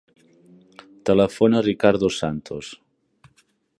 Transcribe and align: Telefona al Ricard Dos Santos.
Telefona 1.09 1.59
al 1.61 1.65
Ricard 1.67 2.03
Dos 2.05 2.17
Santos. 2.23 2.71